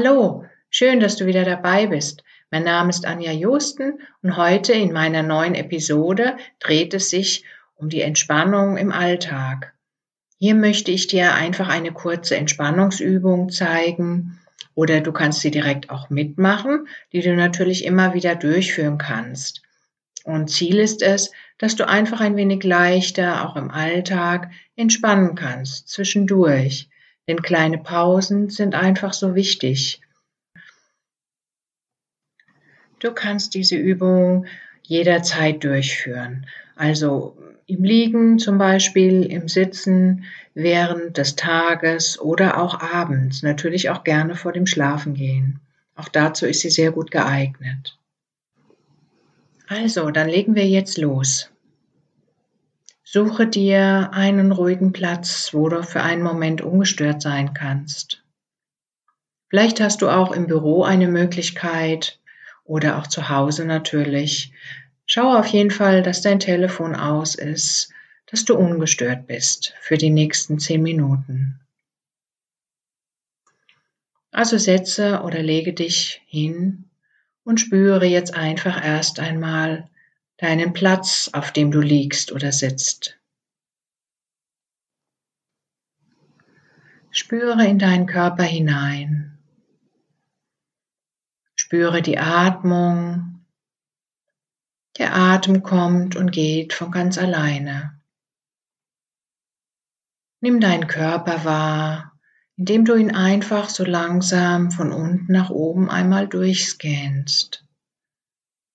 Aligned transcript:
Hallo, 0.00 0.44
schön, 0.70 1.00
dass 1.00 1.16
du 1.16 1.26
wieder 1.26 1.42
dabei 1.42 1.88
bist. 1.88 2.22
Mein 2.52 2.62
Name 2.62 2.90
ist 2.90 3.04
Anja 3.04 3.32
Josten 3.32 3.98
und 4.22 4.36
heute 4.36 4.72
in 4.72 4.92
meiner 4.92 5.24
neuen 5.24 5.56
Episode 5.56 6.36
dreht 6.60 6.94
es 6.94 7.10
sich 7.10 7.42
um 7.74 7.88
die 7.88 8.02
Entspannung 8.02 8.76
im 8.76 8.92
Alltag. 8.92 9.74
Hier 10.38 10.54
möchte 10.54 10.92
ich 10.92 11.08
dir 11.08 11.34
einfach 11.34 11.68
eine 11.68 11.90
kurze 11.90 12.36
Entspannungsübung 12.36 13.50
zeigen 13.50 14.38
oder 14.76 15.00
du 15.00 15.10
kannst 15.10 15.40
sie 15.40 15.50
direkt 15.50 15.90
auch 15.90 16.10
mitmachen, 16.10 16.86
die 17.12 17.20
du 17.20 17.34
natürlich 17.34 17.84
immer 17.84 18.14
wieder 18.14 18.36
durchführen 18.36 18.98
kannst. 18.98 19.62
Und 20.22 20.48
Ziel 20.48 20.78
ist 20.78 21.02
es, 21.02 21.32
dass 21.58 21.74
du 21.74 21.88
einfach 21.88 22.20
ein 22.20 22.36
wenig 22.36 22.62
leichter 22.62 23.44
auch 23.48 23.56
im 23.56 23.72
Alltag 23.72 24.52
entspannen 24.76 25.34
kannst 25.34 25.88
zwischendurch 25.88 26.88
denn 27.28 27.42
kleine 27.42 27.78
Pausen 27.78 28.48
sind 28.48 28.74
einfach 28.74 29.12
so 29.12 29.34
wichtig. 29.34 30.00
Du 32.98 33.12
kannst 33.12 33.54
diese 33.54 33.76
Übung 33.76 34.46
jederzeit 34.82 35.62
durchführen. 35.62 36.46
Also 36.74 37.36
im 37.66 37.84
Liegen 37.84 38.38
zum 38.38 38.56
Beispiel, 38.56 39.24
im 39.24 39.46
Sitzen, 39.46 40.24
während 40.54 41.18
des 41.18 41.36
Tages 41.36 42.18
oder 42.18 42.60
auch 42.60 42.80
abends. 42.80 43.42
Natürlich 43.42 43.90
auch 43.90 44.02
gerne 44.02 44.34
vor 44.34 44.52
dem 44.52 44.66
Schlafengehen. 44.66 45.60
Auch 45.94 46.08
dazu 46.08 46.46
ist 46.46 46.60
sie 46.60 46.70
sehr 46.70 46.92
gut 46.92 47.10
geeignet. 47.10 47.98
Also, 49.66 50.10
dann 50.10 50.28
legen 50.28 50.54
wir 50.54 50.66
jetzt 50.66 50.96
los. 50.96 51.50
Suche 53.10 53.46
dir 53.46 54.10
einen 54.12 54.52
ruhigen 54.52 54.92
Platz, 54.92 55.54
wo 55.54 55.70
du 55.70 55.82
für 55.82 56.02
einen 56.02 56.22
Moment 56.22 56.60
ungestört 56.60 57.22
sein 57.22 57.54
kannst. 57.54 58.22
Vielleicht 59.48 59.80
hast 59.80 60.02
du 60.02 60.10
auch 60.10 60.30
im 60.30 60.46
Büro 60.46 60.82
eine 60.82 61.08
Möglichkeit 61.08 62.20
oder 62.64 62.98
auch 62.98 63.06
zu 63.06 63.30
Hause 63.30 63.64
natürlich. 63.64 64.52
Schau 65.06 65.38
auf 65.38 65.46
jeden 65.46 65.70
Fall, 65.70 66.02
dass 66.02 66.20
dein 66.20 66.38
Telefon 66.38 66.94
aus 66.94 67.34
ist, 67.34 67.94
dass 68.26 68.44
du 68.44 68.54
ungestört 68.54 69.26
bist 69.26 69.72
für 69.80 69.96
die 69.96 70.10
nächsten 70.10 70.58
zehn 70.58 70.82
Minuten. 70.82 71.60
Also 74.32 74.58
setze 74.58 75.22
oder 75.22 75.42
lege 75.42 75.72
dich 75.72 76.20
hin 76.26 76.84
und 77.42 77.58
spüre 77.58 78.04
jetzt 78.04 78.34
einfach 78.34 78.84
erst 78.84 79.18
einmal, 79.18 79.88
deinen 80.38 80.72
Platz, 80.72 81.30
auf 81.32 81.52
dem 81.52 81.70
du 81.70 81.80
liegst 81.80 82.32
oder 82.32 82.52
sitzt. 82.52 83.18
Spüre 87.10 87.66
in 87.66 87.78
deinen 87.78 88.06
Körper 88.06 88.44
hinein. 88.44 89.38
Spüre 91.56 92.02
die 92.02 92.18
Atmung. 92.18 93.44
Der 94.98 95.14
Atem 95.14 95.62
kommt 95.62 96.16
und 96.16 96.30
geht 96.30 96.72
von 96.72 96.90
ganz 96.90 97.18
alleine. 97.18 98.00
Nimm 100.40 100.60
deinen 100.60 100.86
Körper 100.86 101.44
wahr, 101.44 102.12
indem 102.56 102.84
du 102.84 102.94
ihn 102.94 103.14
einfach 103.14 103.68
so 103.68 103.84
langsam 103.84 104.70
von 104.70 104.92
unten 104.92 105.32
nach 105.32 105.50
oben 105.50 105.90
einmal 105.90 106.28
durchscannst. 106.28 107.67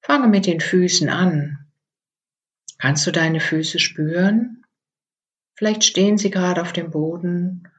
Fange 0.03 0.27
mit 0.27 0.45
den 0.45 0.59
Füßen 0.59 1.07
an. 1.07 1.65
Kannst 2.77 3.07
du 3.07 3.11
deine 3.11 3.39
Füße 3.39 3.79
spüren? 3.79 4.65
Vielleicht 5.55 5.85
stehen 5.85 6.17
sie 6.17 6.29
gerade 6.29 6.61
auf 6.61 6.73
dem 6.73 6.91
Boden 6.91 7.69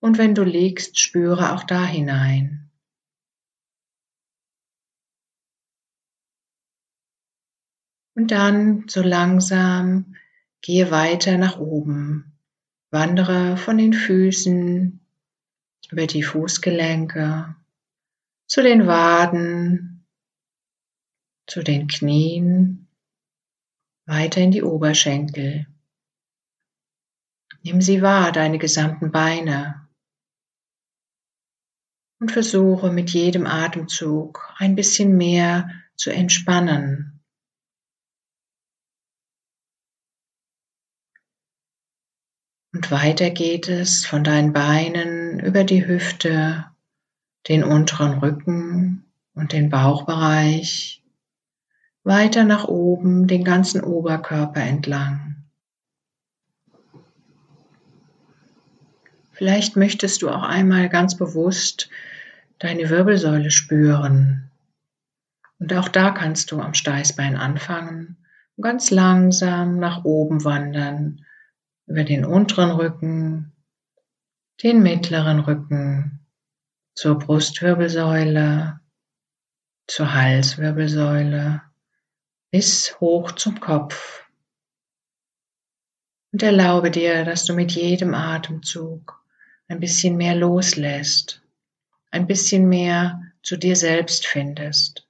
und 0.00 0.18
wenn 0.18 0.34
du 0.34 0.42
liegst, 0.42 0.98
spüre 0.98 1.52
auch 1.52 1.62
da 1.62 1.84
hinein. 1.84 2.68
Und 8.16 8.32
dann 8.32 8.88
so 8.88 9.00
langsam 9.00 10.16
gehe 10.60 10.90
weiter 10.90 11.38
nach 11.38 11.60
oben. 11.60 12.36
Wandere 12.90 13.56
von 13.56 13.78
den 13.78 13.92
Füßen 13.92 14.98
über 15.92 16.06
die 16.08 16.24
Fußgelenke 16.24 17.54
zu 18.48 18.62
den 18.64 18.88
Waden, 18.88 19.87
zu 21.48 21.62
den 21.62 21.88
Knien, 21.88 22.88
weiter 24.06 24.40
in 24.40 24.50
die 24.50 24.62
Oberschenkel. 24.62 25.66
Nimm 27.62 27.80
sie 27.80 28.02
wahr, 28.02 28.32
deine 28.32 28.58
gesamten 28.58 29.10
Beine. 29.10 29.88
Und 32.20 32.30
versuche 32.32 32.90
mit 32.90 33.10
jedem 33.10 33.46
Atemzug 33.46 34.54
ein 34.58 34.74
bisschen 34.74 35.16
mehr 35.16 35.70
zu 35.96 36.10
entspannen. 36.10 37.20
Und 42.74 42.90
weiter 42.90 43.30
geht 43.30 43.68
es 43.68 44.04
von 44.04 44.22
deinen 44.22 44.52
Beinen 44.52 45.40
über 45.40 45.64
die 45.64 45.86
Hüfte, 45.86 46.70
den 47.48 47.64
unteren 47.64 48.18
Rücken 48.18 49.10
und 49.34 49.52
den 49.52 49.70
Bauchbereich 49.70 50.97
weiter 52.04 52.44
nach 52.44 52.64
oben 52.66 53.26
den 53.26 53.44
ganzen 53.44 53.82
Oberkörper 53.82 54.60
entlang. 54.60 55.28
Vielleicht 59.32 59.76
möchtest 59.76 60.22
du 60.22 60.30
auch 60.30 60.42
einmal 60.42 60.88
ganz 60.88 61.16
bewusst 61.16 61.90
deine 62.58 62.90
Wirbelsäule 62.90 63.52
spüren. 63.52 64.50
Und 65.60 65.72
auch 65.74 65.88
da 65.88 66.10
kannst 66.10 66.50
du 66.50 66.60
am 66.60 66.74
Steißbein 66.74 67.36
anfangen 67.36 68.16
und 68.56 68.64
ganz 68.64 68.90
langsam 68.90 69.78
nach 69.78 70.04
oben 70.04 70.44
wandern, 70.44 71.24
über 71.86 72.02
den 72.02 72.24
unteren 72.24 72.72
Rücken, 72.72 73.52
den 74.62 74.82
mittleren 74.82 75.38
Rücken, 75.38 76.26
zur 76.94 77.16
Brustwirbelsäule, 77.16 78.80
zur 79.86 80.14
Halswirbelsäule 80.14 81.62
bis 82.50 82.98
hoch 83.00 83.32
zum 83.32 83.60
Kopf. 83.60 84.24
Und 86.32 86.42
erlaube 86.42 86.90
dir, 86.90 87.24
dass 87.24 87.44
du 87.44 87.54
mit 87.54 87.72
jedem 87.72 88.14
Atemzug 88.14 89.24
ein 89.66 89.80
bisschen 89.80 90.16
mehr 90.16 90.34
loslässt, 90.34 91.42
ein 92.10 92.26
bisschen 92.26 92.68
mehr 92.68 93.22
zu 93.42 93.56
dir 93.56 93.76
selbst 93.76 94.26
findest. 94.26 95.06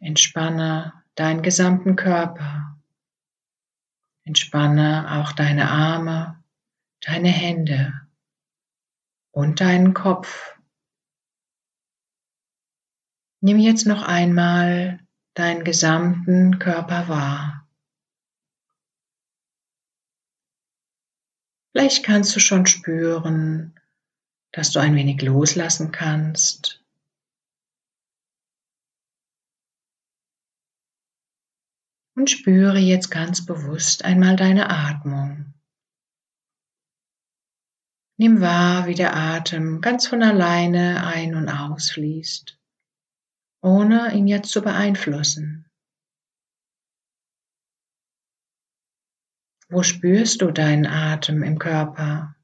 Entspanne 0.00 0.92
deinen 1.14 1.42
gesamten 1.42 1.96
Körper. 1.96 2.76
Entspanne 4.24 5.20
auch 5.20 5.32
deine 5.32 5.70
Arme, 5.70 6.42
deine 7.00 7.28
Hände 7.28 7.92
und 9.30 9.60
deinen 9.60 9.94
Kopf. 9.94 10.58
Nimm 13.40 13.58
jetzt 13.58 13.86
noch 13.86 14.02
einmal 14.02 15.03
deinen 15.34 15.64
gesamten 15.64 16.58
Körper 16.58 17.08
wahr. 17.08 17.68
Vielleicht 21.72 22.04
kannst 22.04 22.34
du 22.36 22.40
schon 22.40 22.66
spüren, 22.66 23.78
dass 24.52 24.70
du 24.70 24.78
ein 24.78 24.94
wenig 24.94 25.20
loslassen 25.22 25.90
kannst. 25.90 26.80
Und 32.16 32.30
spüre 32.30 32.78
jetzt 32.78 33.10
ganz 33.10 33.44
bewusst 33.44 34.04
einmal 34.04 34.36
deine 34.36 34.70
Atmung. 34.70 35.52
Nimm 38.16 38.40
wahr, 38.40 38.86
wie 38.86 38.94
der 38.94 39.16
Atem 39.16 39.80
ganz 39.80 40.06
von 40.06 40.22
alleine 40.22 41.04
ein- 41.04 41.34
und 41.34 41.48
ausfließt 41.48 42.56
ohne 43.64 44.12
ihn 44.12 44.26
jetzt 44.26 44.50
zu 44.50 44.60
beeinflussen. 44.60 45.64
Wo 49.70 49.82
spürst 49.82 50.42
du 50.42 50.50
deinen 50.50 50.86
Atem 50.86 51.42
im 51.42 51.58
Körper? 51.58 52.36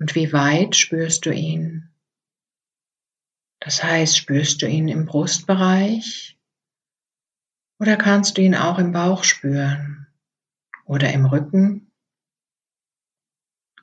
Und 0.00 0.16
wie 0.16 0.32
weit 0.32 0.74
spürst 0.74 1.26
du 1.26 1.32
ihn? 1.32 1.94
Das 3.60 3.84
heißt, 3.84 4.16
spürst 4.16 4.62
du 4.62 4.66
ihn 4.66 4.88
im 4.88 5.06
Brustbereich? 5.06 6.36
Oder 7.78 7.96
kannst 7.96 8.36
du 8.36 8.42
ihn 8.42 8.56
auch 8.56 8.80
im 8.80 8.90
Bauch 8.90 9.22
spüren? 9.22 10.08
Oder 10.86 11.12
im 11.12 11.24
Rücken? 11.24 11.92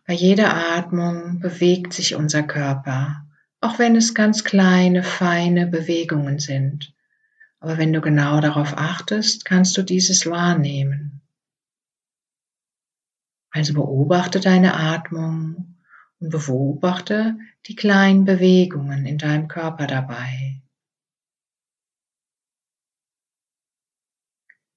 Bei 0.05 0.13
jeder 0.13 0.53
Atmung 0.75 1.39
bewegt 1.39 1.93
sich 1.93 2.15
unser 2.15 2.43
Körper 2.43 3.26
auch 3.61 3.79
wenn 3.79 3.95
es 3.95 4.13
ganz 4.13 4.43
kleine, 4.43 5.03
feine 5.03 5.67
Bewegungen 5.67 6.39
sind. 6.39 6.93
Aber 7.59 7.77
wenn 7.77 7.91
du 7.91 8.01
genau 8.01 8.39
darauf 8.39 8.77
achtest, 8.77 9.45
kannst 9.45 9.75
du 9.77 9.81
dieses 9.81 10.25
wahrnehmen. 10.29 11.21
Also 13.51 13.73
beobachte 13.73 14.39
deine 14.39 14.75
Atmung 14.75 15.77
und 16.19 16.29
beobachte 16.29 17.37
die 17.65 17.75
kleinen 17.75 18.25
Bewegungen 18.25 19.05
in 19.05 19.17
deinem 19.17 19.47
Körper 19.47 19.87
dabei. 19.87 20.61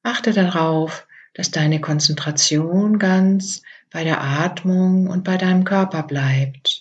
Achte 0.03 0.33
darauf, 0.33 1.07
dass 1.35 1.51
deine 1.51 1.81
Konzentration 1.81 2.99
ganz 2.99 3.63
bei 3.91 4.05
der 4.05 4.23
Atmung 4.23 5.09
und 5.09 5.25
bei 5.25 5.37
deinem 5.37 5.65
Körper 5.65 6.03
bleibt. 6.03 6.80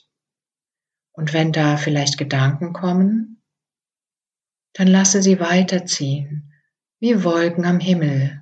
Und 1.20 1.34
wenn 1.34 1.52
da 1.52 1.76
vielleicht 1.76 2.18
Gedanken 2.18 2.72
kommen, 2.72 3.42
dann 4.72 4.88
lasse 4.88 5.22
sie 5.22 5.42
weiterziehen, 5.42 6.54
wie 7.02 7.26
Wolken 7.26 7.66
am 7.66 7.82
Himmel. 7.82 8.42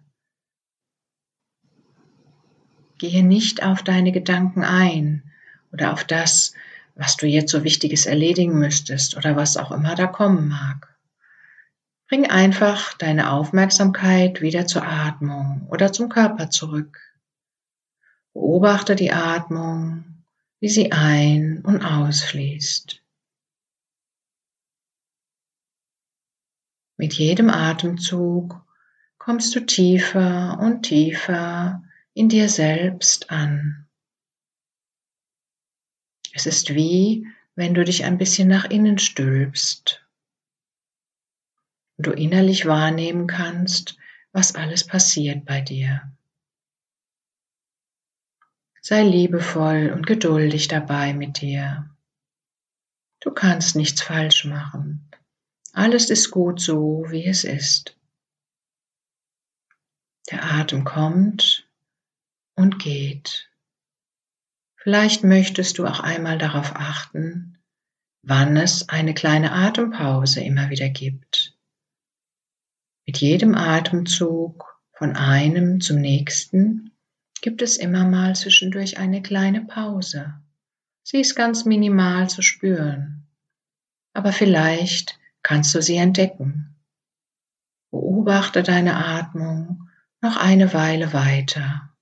Gehe 3.00 3.24
nicht 3.24 3.64
auf 3.64 3.82
deine 3.82 4.12
Gedanken 4.12 4.64
ein 4.64 5.24
oder 5.72 5.92
auf 5.92 6.04
das, 6.04 6.54
was 6.94 7.18
du 7.18 7.26
jetzt 7.26 7.52
so 7.52 7.64
Wichtiges 7.64 8.06
erledigen 8.06 8.60
müsstest 8.60 9.18
oder 9.18 9.36
was 9.36 9.58
auch 9.58 9.72
immer 9.72 9.96
da 9.96 10.06
kommen 10.06 10.48
mag. 10.48 10.96
Bring 12.08 12.30
einfach 12.30 12.94
deine 12.94 13.32
Aufmerksamkeit 13.32 14.42
wieder 14.42 14.68
zur 14.68 14.88
Atmung 14.88 15.66
oder 15.72 15.92
zum 15.92 16.10
Körper 16.10 16.52
zurück. 16.52 17.00
Beobachte 18.34 18.96
die 18.96 19.12
Atmung 19.12 20.07
wie 20.60 20.70
sie 20.70 20.92
ein- 20.92 21.64
und 21.64 21.84
ausfließt. 21.84 23.04
Mit 26.98 27.14
jedem 27.14 27.52
Atemzug 27.52 28.66
kommst 29.20 29.56
du 29.56 29.60
tiefer 29.60 30.58
und 30.60 30.82
tiefer 30.82 31.84
in 32.14 32.28
dir 32.28 32.50
selbst 32.50 33.30
an. 33.30 33.88
Es 36.34 36.48
ist 36.48 36.74
wie, 36.74 37.28
wenn 37.56 37.76
du 37.76 37.84
dich 37.84 38.04
ein 38.04 38.18
bisschen 38.18 38.48
nach 38.48 38.66
innen 38.66 38.98
stülpst 38.98 40.08
und 41.98 42.08
du 42.08 42.12
innerlich 42.12 42.66
wahrnehmen 42.66 43.28
kannst, 43.28 43.98
was 44.32 44.56
alles 44.56 44.86
passiert 44.86 45.46
bei 45.46 45.62
dir. 45.62 46.17
Sei 48.90 49.04
liebevoll 49.04 49.92
und 49.94 50.08
geduldig 50.08 50.70
dabei 50.70 51.14
mit 51.14 51.42
dir. 51.42 51.94
Du 53.20 53.32
kannst 53.32 53.76
nichts 53.76 54.02
falsch 54.02 54.46
machen. 54.46 55.12
Alles 55.74 56.10
ist 56.10 56.32
gut 56.32 56.62
so, 56.62 57.04
wie 57.10 57.26
es 57.26 57.44
ist. 57.44 57.98
Der 60.32 60.42
Atem 60.42 60.86
kommt 60.86 61.70
und 62.56 62.80
geht. 62.80 63.52
Vielleicht 64.78 65.26
möchtest 65.26 65.80
du 65.80 65.86
auch 65.86 66.00
einmal 66.00 66.38
darauf 66.38 66.74
achten, 66.74 67.58
wann 68.22 68.56
es 68.56 68.88
eine 68.88 69.14
kleine 69.14 69.52
Atempause 69.52 70.40
immer 70.40 70.70
wieder 70.70 70.88
gibt. 70.88 71.58
Mit 73.06 73.18
jedem 73.18 73.54
Atemzug 73.54 74.82
von 74.94 75.18
einem 75.18 75.82
zum 75.82 76.00
nächsten 76.00 76.97
gibt 77.42 77.62
es 77.62 77.78
immer 77.78 78.06
mal 78.06 78.36
zwischendurch 78.36 78.98
eine 78.98 79.22
kleine 79.22 79.66
Pause. 79.66 80.34
Sie 81.04 81.20
ist 81.20 81.36
ganz 81.36 81.66
minimal 81.66 82.30
zu 82.30 82.42
spüren, 82.42 83.28
aber 84.14 84.34
vielleicht 84.34 85.20
kannst 85.42 85.74
du 85.76 85.82
sie 85.82 85.98
entdecken. 85.98 86.76
Beobachte 87.92 88.64
deine 88.64 88.96
Atmung 88.96 89.90
noch 90.22 90.36
eine 90.36 90.74
Weile 90.74 91.14
weiter. 91.14 91.94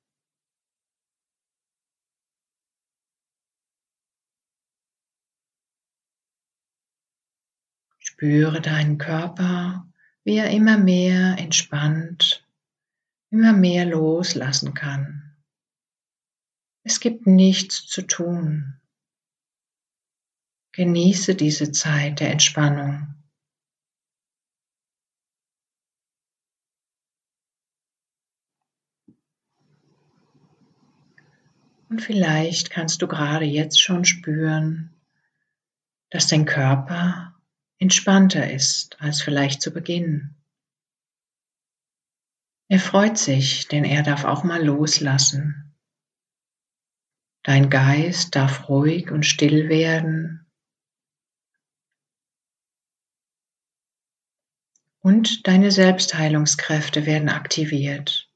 Spüre 7.99 8.61
deinen 8.61 8.97
Körper, 8.97 9.85
wie 10.23 10.37
er 10.37 10.49
immer 10.49 10.77
mehr 10.77 11.37
entspannt, 11.37 12.47
immer 13.29 13.51
mehr 13.51 13.85
loslassen 13.85 14.73
kann. 14.73 15.24
Es 16.87 16.99
gibt 16.99 17.25
nichts 17.25 17.87
zu 17.87 18.03
tun. 18.03 18.79
Genieße 20.73 21.33
diese 21.33 21.71
Zeit 21.71 22.19
der 22.19 22.29
Entspannung. 22.29 23.15
Und 31.89 32.03
vielleicht 32.03 32.69
kannst 32.69 33.01
du 33.01 33.07
gerade 33.07 33.45
jetzt 33.45 33.81
schon 33.81 34.05
spüren, 34.05 34.93
dass 36.11 36.27
dein 36.27 36.45
Körper 36.45 37.35
entspannter 37.79 38.51
ist 38.51 39.01
als 39.01 39.23
vielleicht 39.23 39.63
zu 39.63 39.71
Beginn. 39.71 40.35
Er 42.67 42.79
freut 42.79 43.17
sich, 43.17 43.67
denn 43.69 43.85
er 43.85 44.03
darf 44.03 44.23
auch 44.23 44.43
mal 44.43 44.63
loslassen. 44.63 45.74
Dein 47.45 47.69
Geist 47.69 48.35
darf 48.35 48.69
ruhig 48.69 49.11
und 49.11 49.23
still 49.23 49.69
werden. 49.69 50.47
Und 54.99 55.45
deine 55.45 55.69
Selbstheilungskräfte 55.69 57.05
werden 57.05 57.29
aktiviert. 57.29 58.31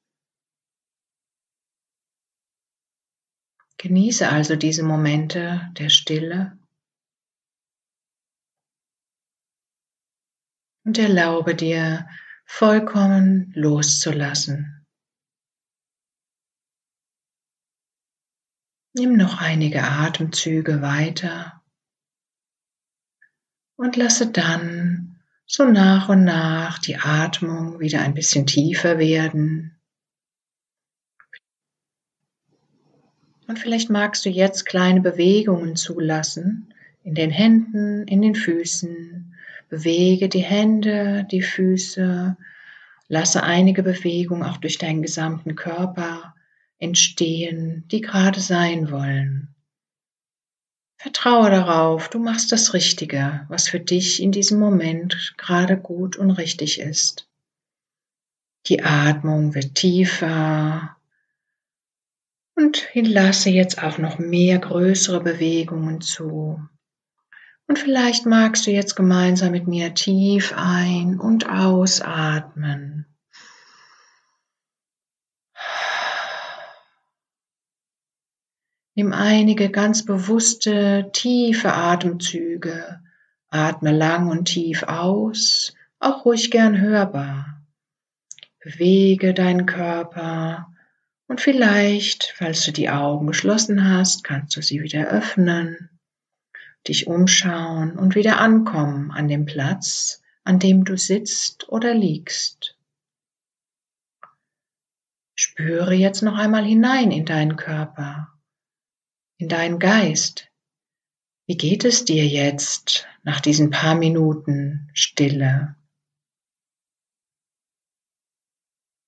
Genieße 3.79 4.29
also 4.29 4.55
diese 4.55 4.83
Momente 4.83 5.71
der 5.73 5.89
Stille 5.89 6.59
und 10.85 10.99
erlaube 10.99 11.55
dir 11.55 12.07
vollkommen 12.45 13.51
loszulassen. 13.55 14.78
Nimm 18.93 19.17
noch 19.17 19.39
einige 19.39 19.83
Atemzüge 19.83 20.81
weiter 20.81 21.61
und 23.75 23.95
lasse 23.95 24.31
dann 24.31 25.19
so 25.45 25.65
nach 25.65 26.09
und 26.09 26.23
nach 26.23 26.79
die 26.79 26.97
Atmung 26.97 27.79
wieder 27.79 28.01
ein 28.01 28.13
bisschen 28.13 28.45
tiefer 28.45 28.99
werden. 28.99 29.79
Und 33.47 33.57
vielleicht 33.57 33.89
magst 33.89 34.25
du 34.25 34.29
jetzt 34.29 34.65
kleine 34.65 35.01
Bewegungen 35.01 35.75
zulassen 35.75 36.73
in 37.03 37.15
den 37.15 37.31
Händen, 37.31 38.07
in 38.07 38.21
den 38.21 38.35
Füßen. 38.35 39.35
Bewege 39.69 40.29
die 40.29 40.43
Hände, 40.43 41.27
die 41.31 41.41
Füße. 41.41 42.37
Lasse 43.07 43.43
einige 43.43 43.81
Bewegungen 43.81 44.43
auch 44.43 44.57
durch 44.57 44.77
deinen 44.77 45.01
gesamten 45.01 45.55
Körper 45.55 46.35
entstehen, 46.79 47.85
die 47.91 48.01
gerade 48.01 48.39
sein 48.39 48.89
wollen. 48.91 49.53
Vertraue 50.97 51.49
darauf, 51.49 52.09
du 52.09 52.19
machst 52.19 52.51
das 52.51 52.73
Richtige, 52.73 53.45
was 53.47 53.69
für 53.69 53.79
dich 53.79 54.21
in 54.21 54.33
diesem 54.33 54.59
Moment 54.59 55.33
gerade 55.37 55.77
gut 55.77 56.17
und 56.17 56.31
richtig 56.31 56.79
ist. 56.79 57.29
Die 58.65 58.83
Atmung 58.83 59.55
wird 59.55 59.75
tiefer 59.75 60.97
und 62.55 62.89
lasse 62.93 63.49
jetzt 63.49 63.81
auch 63.81 63.97
noch 63.97 64.19
mehr 64.19 64.59
größere 64.59 65.21
Bewegungen 65.21 66.01
zu. 66.01 66.61
Und 67.67 67.79
vielleicht 67.79 68.25
magst 68.25 68.67
du 68.67 68.71
jetzt 68.71 68.95
gemeinsam 68.95 69.51
mit 69.51 69.67
mir 69.67 69.93
tief 69.93 70.53
ein- 70.55 71.19
und 71.19 71.47
ausatmen. 71.47 73.05
Nimm 78.99 79.13
einige 79.13 79.69
ganz 79.69 80.03
bewusste, 80.03 81.09
tiefe 81.13 81.71
Atemzüge. 81.71 82.99
Atme 83.47 83.93
lang 83.93 84.27
und 84.27 84.43
tief 84.43 84.83
aus, 84.83 85.73
auch 85.99 86.25
ruhig 86.25 86.51
gern 86.51 86.81
hörbar. 86.81 87.63
Bewege 88.61 89.33
deinen 89.33 89.65
Körper 89.65 90.75
und 91.27 91.39
vielleicht, 91.39 92.33
falls 92.35 92.65
du 92.65 92.73
die 92.73 92.89
Augen 92.89 93.27
geschlossen 93.27 93.89
hast, 93.89 94.25
kannst 94.25 94.57
du 94.57 94.61
sie 94.61 94.83
wieder 94.83 95.07
öffnen, 95.07 95.89
dich 96.85 97.07
umschauen 97.07 97.97
und 97.97 98.15
wieder 98.15 98.41
ankommen 98.41 99.11
an 99.11 99.29
dem 99.29 99.45
Platz, 99.45 100.21
an 100.43 100.59
dem 100.59 100.83
du 100.83 100.97
sitzt 100.97 101.69
oder 101.69 101.93
liegst. 101.93 102.75
Spüre 105.35 105.93
jetzt 105.93 106.21
noch 106.21 106.37
einmal 106.37 106.65
hinein 106.65 107.11
in 107.11 107.23
deinen 107.23 107.55
Körper 107.55 108.33
in 109.39 109.47
deinen 109.47 109.79
Geist. 109.79 110.51
Wie 111.47 111.55
geht 111.55 111.85
es 111.85 112.05
dir 112.05 112.27
jetzt 112.27 113.07
nach 113.23 113.39
diesen 113.39 113.71
paar 113.71 113.95
Minuten 113.95 114.89
Stille? 114.93 115.75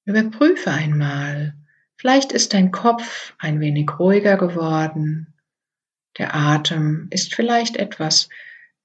Überprüfe 0.06 0.72
einmal, 0.72 1.56
vielleicht 1.98 2.32
ist 2.32 2.54
dein 2.54 2.72
Kopf 2.72 3.36
ein 3.38 3.60
wenig 3.60 4.00
ruhiger 4.00 4.38
geworden 4.38 5.28
Der 6.18 6.34
Atem 6.34 7.08
ist 7.12 7.36
vielleicht 7.36 7.78
etwas 7.78 8.30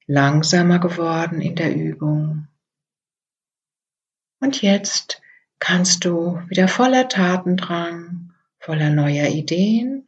langsamer 0.06 0.78
geworden 0.78 1.40
in 1.40 1.54
der 1.56 1.74
Übung. 1.74 2.48
Und 4.40 4.62
jetzt 4.62 5.22
kannst 5.58 6.04
du 6.04 6.40
wieder 6.48 6.68
voller 6.68 7.08
Tatendrang, 7.08 8.32
voller 8.58 8.90
neuer 8.90 9.28
Ideen 9.28 10.05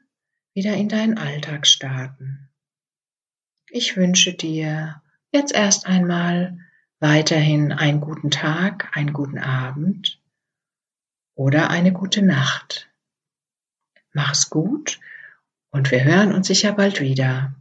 wieder 0.58 0.74
in 0.74 0.88
deinen 0.88 1.18
Alltag 1.18 1.68
starten. 1.68 2.48
Ich 3.70 3.96
wünsche 3.96 4.34
dir 4.34 5.00
jetzt 5.30 5.54
erst 5.54 5.86
einmal 5.86 6.58
weiterhin 6.98 7.70
einen 7.70 8.00
guten 8.00 8.32
Tag, 8.32 8.90
einen 8.96 9.12
guten 9.12 9.38
Abend 9.38 10.20
oder 11.36 11.70
eine 11.70 11.92
gute 11.92 12.22
Nacht. 12.22 12.90
Mach's 14.12 14.50
gut 14.50 14.98
und 15.70 15.92
wir 15.92 16.02
hören 16.02 16.32
uns 16.32 16.48
sicher 16.48 16.72
bald 16.72 17.00
wieder. 17.00 17.54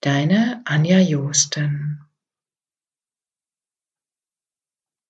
Deine 0.00 0.60
Anja 0.66 0.98
Josten 0.98 2.04